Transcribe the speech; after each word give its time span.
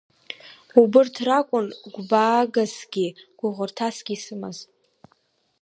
Убырҭ 0.81 1.15
ракәын 1.27 1.67
гәбаагасгьы 1.93 3.07
гәыӷырҭасгьы 3.39 4.13
исымаз. 4.15 4.57